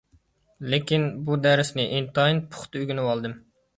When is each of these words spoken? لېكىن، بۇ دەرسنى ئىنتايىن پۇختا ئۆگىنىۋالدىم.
لېكىن، 0.73 1.05
بۇ 1.27 1.37
دەرسنى 1.43 1.85
ئىنتايىن 1.99 2.41
پۇختا 2.55 2.81
ئۆگىنىۋالدىم. 2.83 3.37